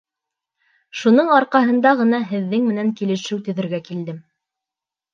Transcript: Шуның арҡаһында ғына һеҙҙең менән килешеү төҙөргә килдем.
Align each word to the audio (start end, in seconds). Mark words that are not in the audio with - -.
Шуның 1.01 1.29
арҡаһында 1.35 1.93
ғына 2.01 2.23
һеҙҙең 2.33 2.67
менән 2.73 2.93
килешеү 3.03 3.41
төҙөргә 3.49 3.85
килдем. 3.93 4.23